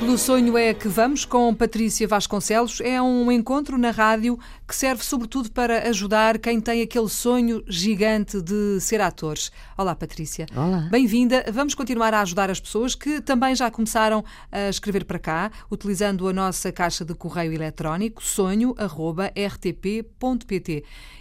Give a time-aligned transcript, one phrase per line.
[0.00, 2.80] Pelo Sonho é que vamos com Patrícia Vasconcelos.
[2.80, 8.40] É um encontro na rádio que serve sobretudo para ajudar quem tem aquele sonho gigante
[8.40, 9.52] de ser atores.
[9.76, 10.46] Olá, Patrícia.
[10.56, 10.88] Olá.
[10.90, 11.44] Bem-vinda.
[11.52, 16.26] Vamos continuar a ajudar as pessoas que também já começaram a escrever para cá, utilizando
[16.26, 18.80] a nossa caixa de correio eletrónico sonho.rtp.pt.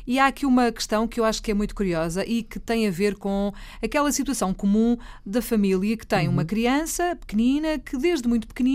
[0.07, 2.87] E há aqui uma questão que eu acho que é muito curiosa e que tem
[2.87, 6.33] a ver com aquela situação comum da família que tem uhum.
[6.33, 8.68] uma criança pequenina que desde muito pequenina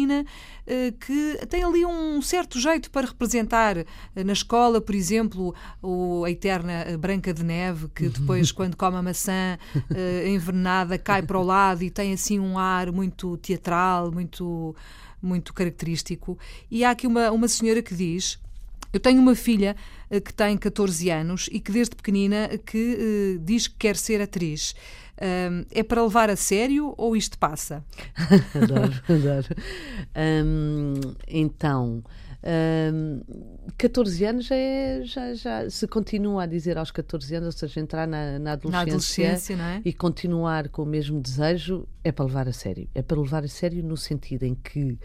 [0.66, 3.86] eh, que tem ali um certo jeito para representar eh,
[4.24, 5.54] na escola, por exemplo,
[6.24, 9.58] a eterna Branca de Neve, que depois, quando come a maçã
[9.94, 14.74] eh, envenenada, cai para o lado e tem assim um ar muito teatral, muito,
[15.22, 16.38] muito característico.
[16.70, 18.42] E há aqui uma, uma senhora que diz
[18.92, 19.74] eu tenho uma filha
[20.24, 24.72] que tem 14 anos e que desde pequenina que diz que quer ser atriz.
[25.16, 27.84] Uh, é para levar a sério ou isto passa?
[28.54, 29.54] adoro, adoro.
[30.44, 30.94] Um,
[31.28, 32.02] então,
[32.92, 33.22] um,
[33.78, 37.80] 14 anos já é, já, já, se continua a dizer aos 14 anos, ou seja,
[37.80, 39.82] entrar na, na adolescência, na adolescência é?
[39.84, 42.88] e continuar com o mesmo desejo, é para levar a sério.
[42.94, 44.98] É para levar a sério no sentido em que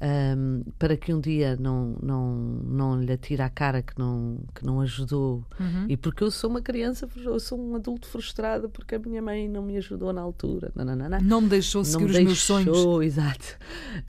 [0.00, 2.34] um, para que um dia não, não,
[2.64, 5.44] não lhe atire a cara que não, que não ajudou.
[5.58, 5.86] Uhum.
[5.88, 9.48] E porque eu sou uma criança, eu sou um adulto frustrado porque a minha mãe
[9.48, 10.72] não me ajudou na altura.
[10.74, 11.20] Não, não, não, não.
[11.20, 13.06] não me deixou seguir me os deixou, meus sonhos.
[13.06, 13.58] Exato.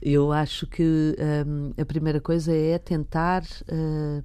[0.00, 3.42] Eu acho que um, a primeira coisa é tentar.
[3.68, 4.22] Uh,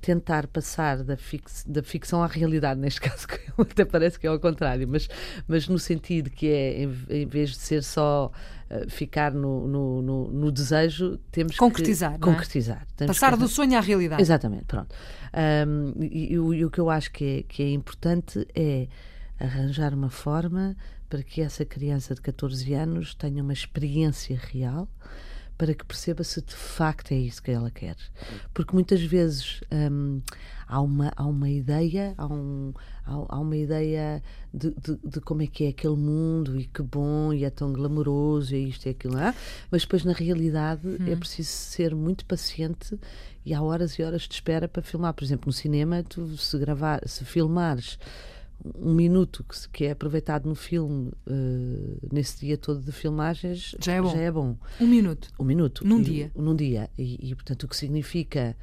[0.00, 3.26] tentar passar da, fix, da ficção à realidade, neste caso,
[3.58, 5.08] até parece que é ao contrário, mas,
[5.46, 8.30] mas no sentido que é, em, em vez de ser só
[8.70, 12.86] uh, ficar no, no, no, no, desejo, temos concretizar, que concretizar.
[13.06, 14.22] Passar que, do sonho à realidade.
[14.22, 14.94] Exatamente, pronto.
[15.66, 18.88] Um, e, e, e, o que eu acho que é, que é importante é
[19.38, 20.76] arranjar uma forma
[21.08, 24.88] para que essa criança de 14 anos tenha uma experiência real
[25.60, 27.94] para que perceba se de facto é isso que ela quer.
[28.54, 30.22] Porque muitas vezes hum,
[30.66, 32.72] há, uma, há uma ideia, há, um,
[33.04, 34.22] há, há uma ideia
[34.54, 37.74] de, de, de, como é que é aquele mundo e que bom e é tão
[37.74, 39.34] glamouroso e isto e aquilo, não é?
[39.70, 40.96] mas depois na realidade hum.
[41.06, 42.98] é preciso ser muito paciente
[43.44, 45.12] e há horas e horas de espera para filmar.
[45.12, 47.98] Por exemplo, no cinema, tu se gravar, se filmares
[48.74, 53.94] um minuto que, que, é aproveitado no filme uh, nesse dia todo de filmagens já
[53.94, 54.12] é bom.
[54.12, 54.56] Já é bom.
[54.80, 55.28] Um minuto.
[55.38, 55.86] Um minuto.
[55.86, 56.32] Num e, dia.
[56.34, 56.90] Num dia.
[56.98, 58.56] E, e, portanto, o que significa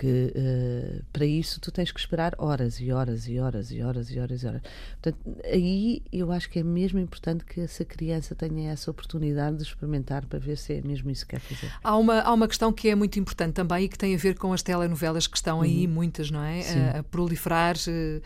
[0.00, 4.10] que uh, para isso tu tens que esperar horas e horas e horas e horas
[4.10, 4.62] e horas e horas.
[5.02, 9.62] Portanto, aí eu acho que é mesmo importante que essa criança tenha essa oportunidade de
[9.64, 11.70] experimentar para ver se é mesmo isso que quer fazer.
[11.84, 14.38] Há uma, há uma questão que é muito importante também e que tem a ver
[14.38, 15.92] com as telenovelas que estão aí, uhum.
[15.92, 16.62] muitas, não é?
[16.94, 17.76] A, a, proliferar.
[17.76, 18.22] Uh,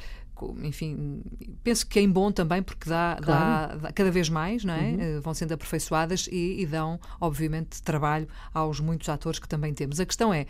[0.62, 1.22] enfim,
[1.62, 3.69] penso que é em bom também porque dá, claro.
[3.69, 4.81] dá, dá cada vez mais, não é?
[4.81, 5.00] Uhum.
[5.00, 10.00] Eh, vão sendo aperfeiçoadas e, e, dão, obviamente, trabalho aos muitos atores que também temos.
[10.00, 10.47] A questão é,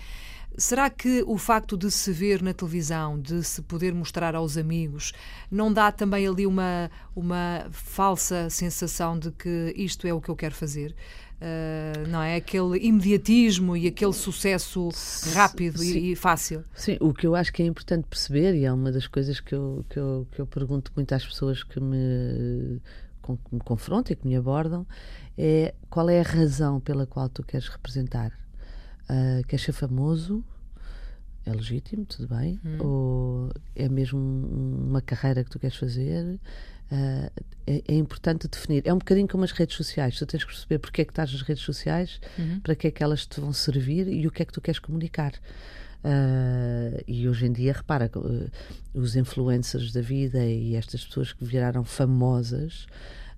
[0.56, 5.12] será que o facto de se ver na televisão, de se poder mostrar aos amigos,
[5.50, 10.36] não dá também ali uma, uma falsa sensação de que isto é o que eu
[10.36, 10.94] quero fazer?
[11.44, 12.36] Uh, não é?
[12.36, 14.88] Aquele imediatismo e aquele sucesso
[15.34, 16.64] rápido e, e, fácil.
[16.72, 19.54] Sim, o que eu acho que é importante perceber, e é uma das coisas que
[19.54, 22.80] eu, que eu, que eu pergunto muito às pessoas que me,
[23.20, 24.86] com, que me confrontam e que me abordam,
[25.36, 28.32] é qual é a razão pela qual tu queres representar?
[29.02, 30.42] Uh, queres ser famoso?
[31.46, 32.58] É legítimo, tudo bem?
[32.64, 32.78] Hum.
[32.80, 36.38] Ou é mesmo uma carreira que tu queres fazer?
[36.90, 37.30] Uh,
[37.66, 38.82] é, é, importante definir.
[38.86, 40.18] É um bocadinho como as redes sociais.
[40.18, 42.60] Tu tens que perceber porque é que estás nas redes sociais, uhum.
[42.60, 44.78] para que é que elas te vão servir e o que é que tu queres
[44.78, 45.32] comunicar.
[46.04, 48.50] Uh, e hoje em dia, repara, uh,
[48.92, 52.86] os influencers da vida e estas pessoas que viraram famosas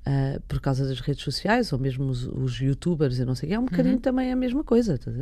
[0.07, 3.59] uh, por causa das redes sociais, ou mesmo os, os youtubers, eu não sei, é
[3.59, 4.01] um bocadinho uhum.
[4.01, 4.99] também a mesma coisa.
[4.99, 5.13] Tá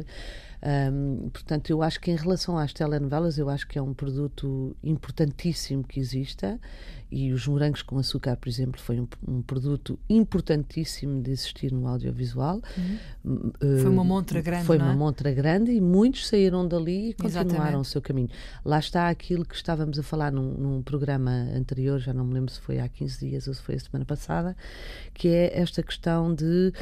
[0.65, 4.75] um, portanto, eu acho que em relação às telenovelas, eu acho que é um produto
[4.83, 6.59] importantíssimo que exista
[7.15, 11.87] e os morangos com açúcar, por exemplo, foi um, um produto importantíssimo de existir no
[11.87, 12.61] audiovisual.
[12.77, 13.53] Uhum.
[13.63, 14.65] Uh, foi uma montra grande.
[14.65, 14.97] Foi uma é?
[14.97, 17.77] montra grande e muitos saíram dali e continuaram Exatamente.
[17.77, 18.31] o seu caminho.
[18.65, 22.51] Lá está aquilo que estávamos a falar num, num, programa anterior, já não me lembro
[22.51, 24.57] se foi há 15 dias ou se foi a semana passada,
[25.13, 26.73] que é esta questão de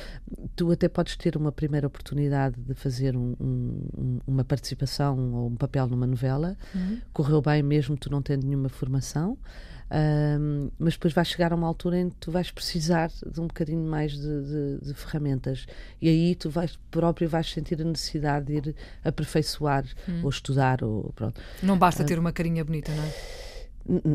[0.56, 3.71] tu até podes ter uma primeira oportunidade de fazer um, um,
[4.26, 7.00] uma participação ou um papel numa novela, uhum.
[7.12, 9.38] correu bem mesmo tu não tendo nenhuma formação.
[9.94, 13.46] Um, mas depois vai chegar a uma altura em que tu vais precisar de um
[13.46, 15.66] bocadinho mais de, de, de, ferramentas
[16.00, 18.74] e aí tu vais próprio vais sentir a necessidade de ir
[19.04, 20.20] aperfeiçoar hum.
[20.22, 21.38] ou estudar ou pronto.
[21.62, 23.51] Não basta ter uma carinha bonita, não é?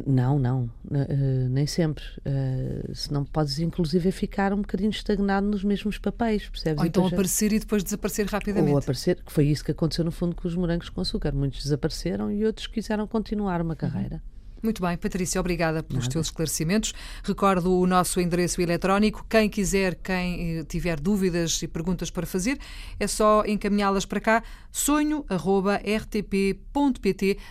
[0.06, 2.04] Não, não, uh, nem sempre.
[2.19, 6.80] Uh, se não podes, inclusive, ficar um bocadinho estagnado nos mesmos papéis, percebes?
[6.80, 8.72] Ou então aparecer e depois desaparecer rapidamente.
[8.72, 11.34] Ou aparecer, que foi isso que aconteceu no fundo com os morangos com açúcar.
[11.34, 14.16] Muitos desapareceram e outros quiseram continuar uma carreira.
[14.16, 14.37] Uhum.
[14.62, 16.13] Muito bem, Patrícia, obrigada pelos Nada.
[16.13, 16.94] teus esclarecimentos.
[17.24, 19.25] Recordo o nosso endereço eletrónico.
[19.30, 22.57] Quem quiser, quem eh, tiver dúvidas e perguntas para fazer,
[23.00, 25.27] é só encaminhá-las para cá, sonho.rtp.pt,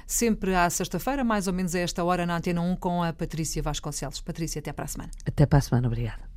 [0.07, 3.63] sempre à sexta-feira, mais ou menos a esta hora, na Antena 1, com a Patrícia
[3.63, 4.21] Vasconcelos.
[4.21, 5.11] Patrícia, até para a semana.
[5.25, 6.36] Até para a semana, obrigada.